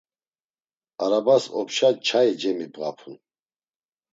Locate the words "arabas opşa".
1.03-1.89